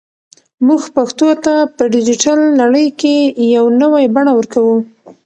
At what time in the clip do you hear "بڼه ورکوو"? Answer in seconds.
4.15-4.77